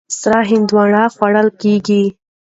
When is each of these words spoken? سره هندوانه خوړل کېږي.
سره 0.21 0.39
هندوانه 0.49 1.03
خوړل 1.15 1.47
کېږي. 1.61 2.03